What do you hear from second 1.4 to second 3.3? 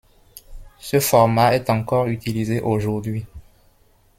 est encore utilisé aujourd'hui.